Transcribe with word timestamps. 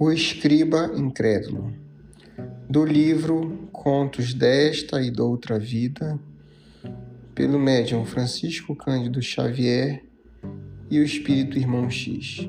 O 0.00 0.12
Escriba 0.12 0.92
Incrédulo, 0.94 1.74
do 2.70 2.84
livro 2.84 3.68
Contos 3.72 4.32
desta 4.32 5.02
e 5.02 5.10
doutra 5.10 5.58
vida, 5.58 6.16
pelo 7.34 7.58
médium 7.58 8.04
Francisco 8.04 8.76
Cândido 8.76 9.20
Xavier 9.20 10.04
e 10.88 11.00
o 11.00 11.02
espírito 11.02 11.58
Irmão 11.58 11.90
X. 11.90 12.48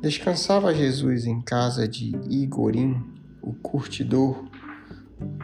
Descansava 0.00 0.74
Jesus 0.74 1.26
em 1.26 1.42
casa 1.42 1.86
de 1.86 2.16
Igorim, 2.30 3.04
o 3.42 3.52
curtidor, 3.52 4.42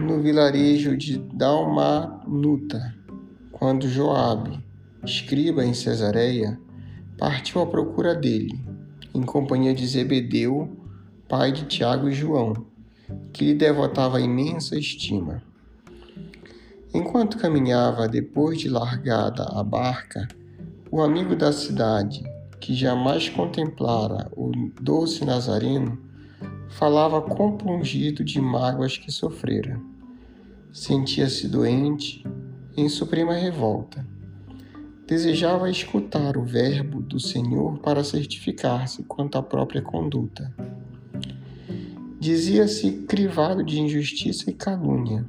no 0.00 0.22
vilarejo 0.22 0.96
de 0.96 1.18
Dalmanuta, 1.18 2.96
quando 3.52 3.86
Joabe, 3.86 4.58
escriba 5.04 5.62
em 5.66 5.74
Cesareia, 5.74 6.58
partiu 7.18 7.60
à 7.60 7.66
procura 7.66 8.14
dele 8.14 8.69
em 9.14 9.22
companhia 9.22 9.74
de 9.74 9.86
Zebedeu, 9.86 10.76
pai 11.28 11.52
de 11.52 11.64
Tiago 11.64 12.08
e 12.08 12.12
João, 12.12 12.66
que 13.32 13.44
lhe 13.44 13.54
devotava 13.54 14.20
imensa 14.20 14.78
estima. 14.78 15.42
Enquanto 16.92 17.38
caminhava 17.38 18.08
depois 18.08 18.58
de 18.58 18.68
largada 18.68 19.44
a 19.44 19.62
barca, 19.62 20.26
o 20.90 21.00
amigo 21.00 21.36
da 21.36 21.52
cidade, 21.52 22.22
que 22.60 22.74
jamais 22.74 23.28
contemplara 23.28 24.30
o 24.36 24.50
doce 24.80 25.24
Nazareno, 25.24 25.98
falava 26.68 27.22
compungido 27.22 28.24
de 28.24 28.40
mágoas 28.40 28.96
que 28.96 29.10
sofrera. 29.10 29.80
Sentia-se 30.72 31.48
doente, 31.48 32.24
em 32.76 32.88
suprema 32.88 33.34
revolta 33.34 34.04
desejava 35.10 35.68
escutar 35.68 36.36
o 36.36 36.44
verbo 36.44 37.02
do 37.02 37.18
Senhor 37.18 37.80
para 37.80 38.04
certificar-se 38.04 39.02
quanto 39.02 39.36
à 39.36 39.42
própria 39.42 39.82
conduta. 39.82 40.54
Dizia-se 42.20 42.92
crivado 43.08 43.64
de 43.64 43.80
injustiça 43.80 44.48
e 44.48 44.54
calúnia. 44.54 45.26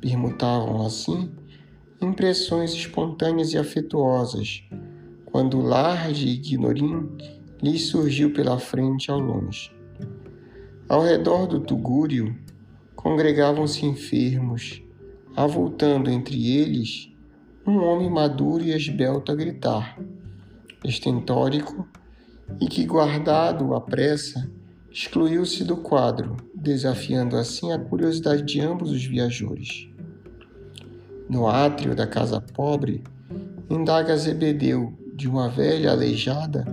Permutavam, 0.00 0.86
assim, 0.86 1.28
impressões 2.00 2.72
espontâneas 2.72 3.52
e 3.52 3.58
afetuosas, 3.58 4.62
quando 5.24 5.58
o 5.58 5.62
lar 5.62 6.12
de 6.12 6.28
Ignorim 6.28 7.08
lhes 7.60 7.86
surgiu 7.86 8.32
pela 8.32 8.60
frente 8.60 9.10
ao 9.10 9.18
longe. 9.18 9.72
Ao 10.88 11.02
redor 11.02 11.48
do 11.48 11.58
tugúrio 11.58 12.32
congregavam-se 12.94 13.84
enfermos, 13.84 14.80
avultando 15.34 16.08
entre 16.08 16.56
eles 16.56 17.12
um 17.66 17.78
homem 17.78 18.10
maduro 18.10 18.62
e 18.62 18.74
esbelto 18.74 19.32
a 19.32 19.34
gritar, 19.34 19.98
estentórico, 20.84 21.88
e 22.60 22.66
que, 22.66 22.84
guardado 22.84 23.74
à 23.74 23.80
pressa, 23.80 24.50
excluiu-se 24.90 25.64
do 25.64 25.78
quadro, 25.78 26.36
desafiando 26.54 27.36
assim 27.36 27.72
a 27.72 27.78
curiosidade 27.78 28.42
de 28.42 28.60
ambos 28.60 28.90
os 28.90 29.04
viajores. 29.04 29.88
No 31.28 31.48
átrio 31.48 31.94
da 31.96 32.06
casa 32.06 32.40
pobre, 32.40 33.02
indaga 33.68 34.16
Zebedeu, 34.16 34.92
de 35.14 35.28
uma 35.28 35.48
velha 35.48 35.92
aleijada, 35.92 36.66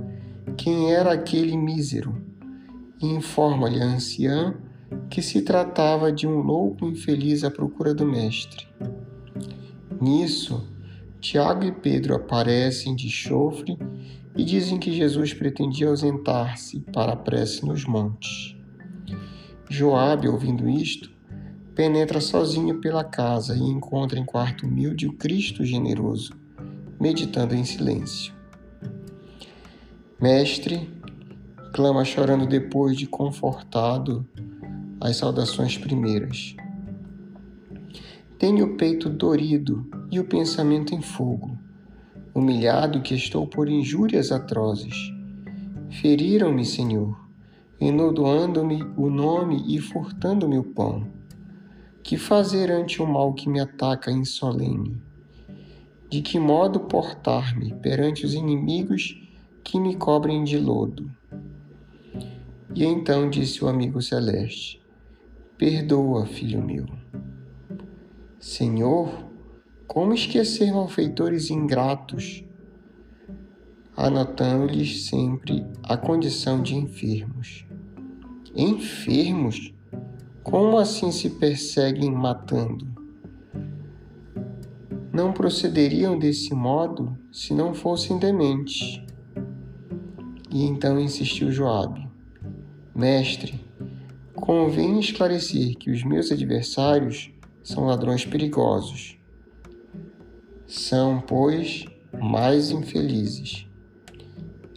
quem 0.58 0.92
era 0.92 1.14
aquele 1.14 1.56
mísero, 1.56 2.14
e 3.02 3.08
informa-lhe 3.08 3.82
a 3.82 3.86
anciã 3.86 4.56
que 5.10 5.22
se 5.22 5.42
tratava 5.42 6.12
de 6.12 6.28
um 6.28 6.40
louco 6.40 6.86
infeliz 6.86 7.44
à 7.44 7.50
procura 7.50 7.94
do 7.94 8.06
mestre. 8.06 8.68
Nisso, 10.02 10.68
Tiago 11.22 11.64
e 11.64 11.72
Pedro 11.72 12.16
aparecem 12.16 12.96
de 12.96 13.08
chofre 13.08 13.78
e 14.36 14.44
dizem 14.44 14.80
que 14.80 14.92
Jesus 14.92 15.36
pretendia 15.36 15.88
ausentar-se 15.88 16.80
para 16.92 17.14
a 17.14 17.16
prece 17.16 17.64
nos 17.64 17.86
montes. 17.86 18.56
Joabe, 19.70 20.28
ouvindo 20.28 20.68
isto, 20.68 21.12
penetra 21.76 22.20
sozinho 22.20 22.82
pela 22.82 23.04
casa 23.04 23.56
e 23.56 23.62
encontra 23.62 24.20
em 24.20 24.26
quarto 24.26 24.66
humilde 24.66 25.06
o 25.06 25.14
Cristo 25.14 25.64
generoso, 25.64 26.34
meditando 27.00 27.54
em 27.54 27.64
silêncio. 27.64 28.34
Mestre, 30.20 30.90
clama 31.72 32.04
chorando 32.04 32.48
depois 32.48 32.98
de 32.98 33.06
confortado 33.06 34.28
as 35.00 35.18
saudações 35.18 35.78
primeiras. 35.78 36.56
Tenho 38.40 38.66
o 38.66 38.76
peito 38.76 39.08
dorido 39.08 40.01
e 40.12 40.20
o 40.20 40.26
pensamento 40.26 40.94
em 40.94 41.02
fogo. 41.02 41.58
Humilhado 42.36 43.02
que 43.02 43.16
estou 43.16 43.48
por 43.48 43.70
injúrias 43.70 44.32
atrozes. 44.32 45.14
Feriram-me, 45.90 46.66
Senhor, 46.66 47.18
enodoando-me 47.80 48.84
o 48.98 49.10
nome 49.10 49.64
e 49.68 49.80
furtando-me 49.80 50.58
o 50.58 50.64
pão. 50.64 51.08
Que 52.04 52.18
fazer 52.18 52.72
ante 52.72 53.02
o 53.02 53.08
mal 53.08 53.34
que 53.34 53.50
me 53.50 53.60
ataca 53.60 54.12
insolene? 54.12 55.02
De 56.10 56.22
que 56.22 56.38
modo 56.38 56.82
portar-me 56.82 57.74
perante 57.76 58.26
os 58.26 58.34
inimigos 58.34 59.18
que 59.64 59.80
me 59.80 59.96
cobrem 59.96 60.44
de 60.44 60.58
lodo? 60.58 61.10
E 62.74 62.84
então 62.84 63.30
disse 63.30 63.64
o 63.64 63.68
amigo 63.68 64.02
celeste: 64.02 64.82
Perdoa, 65.58 66.26
filho 66.26 66.62
meu. 66.62 66.86
Senhor, 68.40 69.31
como 69.92 70.14
esquecer 70.14 70.72
malfeitores 70.72 71.50
ingratos, 71.50 72.46
anotando-lhes 73.94 75.08
sempre 75.08 75.66
a 75.84 75.98
condição 75.98 76.62
de 76.62 76.76
enfermos? 76.76 77.66
Enfermos? 78.56 79.74
Como 80.44 80.78
assim 80.78 81.12
se 81.12 81.32
perseguem 81.32 82.10
matando? 82.10 82.88
Não 85.12 85.34
procederiam 85.34 86.18
desse 86.18 86.54
modo 86.54 87.18
se 87.30 87.54
não 87.54 87.74
fossem 87.74 88.18
dementes. 88.18 89.04
E 90.50 90.64
então 90.64 91.02
insistiu 91.02 91.52
Joabe: 91.52 92.08
Mestre, 92.96 93.60
convém 94.34 95.02
esclarecer 95.02 95.76
que 95.78 95.92
os 95.92 96.02
meus 96.02 96.32
adversários 96.32 97.30
são 97.62 97.88
ladrões 97.88 98.24
perigosos. 98.24 99.20
São, 100.72 101.20
pois, 101.20 101.84
mais 102.18 102.72
infelizes. 102.72 103.68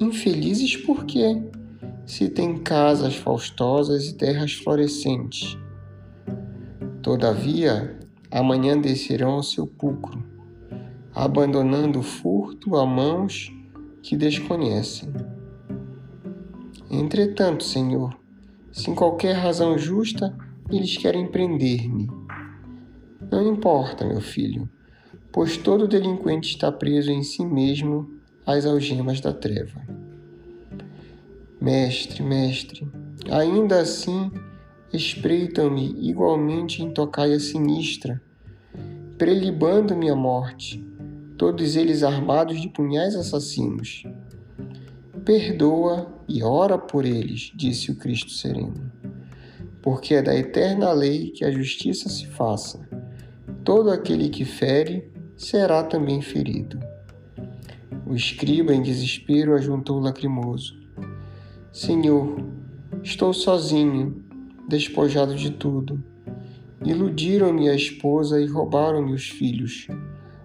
Infelizes 0.01 0.77
por 0.77 1.05
quê? 1.05 1.41
Se 2.05 2.29
têm 2.29 2.59
casas 2.59 3.15
faustosas 3.15 4.09
e 4.09 4.15
terras 4.17 4.55
florescentes. 4.55 5.57
Todavia, 7.01 7.97
amanhã 8.29 8.77
descerão 8.77 9.35
ao 9.35 9.45
sepulcro, 9.45 10.21
abandonando 11.15 12.01
o 12.01 12.03
furto 12.03 12.75
a 12.75 12.85
mãos 12.85 13.53
que 14.03 14.17
desconhecem. 14.17 15.13
Entretanto, 16.91 17.63
Senhor, 17.63 18.19
se 18.73 18.91
em 18.91 18.97
qualquer 18.97 19.35
razão 19.35 19.79
justa 19.79 20.37
eles 20.69 20.97
querem 20.97 21.29
prender-me, 21.29 22.11
não 23.31 23.47
importa, 23.47 24.05
meu 24.05 24.21
filho, 24.21 24.69
pois 25.35 25.57
todo 25.57 25.89
delinquente 25.89 26.51
está 26.51 26.71
preso 26.71 27.11
em 27.11 27.25
si 27.25 27.45
mesmo 27.45 28.09
às 28.47 28.65
algemas 28.65 29.21
da 29.21 29.33
treva. 29.33 29.83
Mestre, 31.61 32.23
mestre, 32.23 32.87
ainda 33.29 33.81
assim 33.81 34.31
espreitam-me 34.93 36.09
igualmente 36.09 36.85
em 36.85 36.93
tocaia 36.93 37.41
sinistra, 37.41 38.23
prelibando-me 39.19 40.09
a 40.09 40.15
morte, 40.15 40.87
todos 41.37 41.75
eles 41.75 42.05
armados 42.05 42.61
de 42.61 42.69
punhais 42.69 43.17
assassinos. 43.17 44.05
Perdoa 45.25 46.15
e 46.29 46.45
ora 46.45 46.79
por 46.79 47.05
eles, 47.05 47.51
disse 47.57 47.91
o 47.91 47.97
Cristo 47.97 48.31
sereno, 48.31 48.93
porque 49.83 50.15
é 50.15 50.23
da 50.23 50.37
eterna 50.37 50.93
lei 50.93 51.33
que 51.33 51.45
a 51.45 51.51
justiça 51.51 52.09
se 52.09 52.29
faça 52.29 52.89
todo 53.65 53.91
aquele 53.91 54.29
que 54.29 54.45
fere 54.45 55.11
será 55.45 55.83
também 55.83 56.23
ferido. 56.23 56.81
O 58.07 58.15
escriba, 58.15 58.75
em 58.75 58.83
desespero, 58.83 59.55
ajuntou 59.55 60.01
lacrimoso: 60.01 60.75
Senhor, 61.73 62.37
estou 63.03 63.33
sozinho, 63.33 64.25
despojado 64.69 65.35
de 65.35 65.51
tudo. 65.51 66.03
Iludiram-me 66.85 67.69
a 67.69 67.75
esposa 67.75 68.41
e 68.41 68.47
roubaram-me 68.47 69.13
os 69.13 69.29
filhos. 69.29 69.87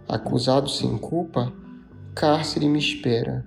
Acusado 0.07 0.69
sem 0.69 0.97
culpa, 0.97 1.51
cárcere 2.15 2.67
me 2.67 2.79
espera. 2.79 3.45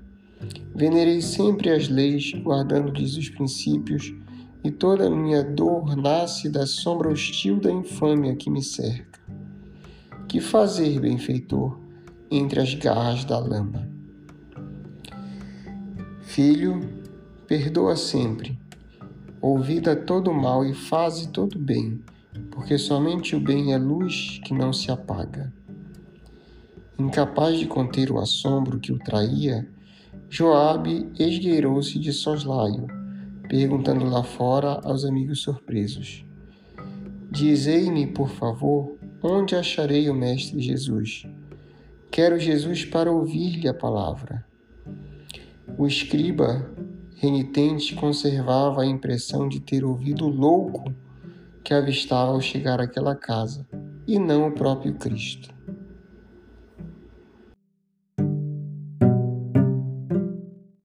Venerei 0.75 1.20
sempre 1.20 1.70
as 1.70 1.88
leis, 1.88 2.32
guardando-lhes 2.34 3.16
os 3.16 3.28
princípios, 3.28 4.14
e 4.64 4.70
toda 4.70 5.06
a 5.06 5.10
minha 5.10 5.43
dor 5.43 5.96
nasce 5.96 6.49
da 6.49 6.66
sombra 6.66 7.10
hostil 7.10 7.58
da 7.58 7.70
infâmia 7.70 8.37
que 8.37 8.50
me 8.50 8.62
cerca. 8.62 9.21
Que 10.32 10.40
fazer, 10.40 10.99
benfeitor, 10.99 11.79
entre 12.31 12.58
as 12.58 12.73
garras 12.73 13.23
da 13.23 13.38
lama? 13.38 13.87
Filho, 16.23 16.81
perdoa 17.46 17.96
sempre 17.96 18.58
Ouvida 19.43 19.94
todo 19.94 20.32
mal 20.32 20.64
e 20.64 20.73
faze 20.73 21.29
todo 21.29 21.58
bem, 21.58 22.00
porque 22.50 22.79
somente 22.79 23.37
o 23.37 23.40
bem 23.40 23.75
é 23.75 23.76
luz 23.76 24.40
que 24.43 24.55
não 24.55 24.73
se 24.73 24.90
apaga. 24.90 25.52
Incapaz 26.99 27.58
de 27.58 27.67
conter 27.67 28.11
o 28.11 28.19
assombro 28.19 28.81
que 28.81 28.90
o 28.90 28.99
traía, 28.99 29.69
Joabe 30.31 31.12
esgueirou-se 31.19 31.99
de 31.99 32.11
soslaio, 32.11 32.87
perguntando 33.50 34.06
lá 34.06 34.23
fora 34.23 34.81
aos 34.82 35.05
amigos 35.05 35.43
surpresos: 35.43 36.25
Dizei-me, 37.31 38.06
por 38.06 38.31
favor, 38.31 38.96
onde 39.22 39.54
acharei 39.54 40.10
o 40.10 40.14
Mestre 40.14 40.60
Jesus? 40.60 41.24
Quero 42.10 42.38
Jesus 42.38 42.84
para 42.84 43.10
ouvir-lhe 43.10 43.69
a 43.69 43.74
palavra. 43.74 44.44
O 45.78 45.86
escriba 45.86 46.70
renitente 47.16 47.94
conservava 47.94 48.82
a 48.82 48.86
impressão 48.86 49.48
de 49.48 49.60
ter 49.60 49.84
ouvido 49.84 50.26
o 50.26 50.28
louco 50.28 50.92
que 51.62 51.72
avistava 51.72 52.32
ao 52.32 52.40
chegar 52.40 52.80
àquela 52.80 53.14
casa, 53.14 53.66
e 54.06 54.19
não 54.19 54.48
o 54.48 54.52
próprio 54.52 54.94
Cristo. 54.94 55.54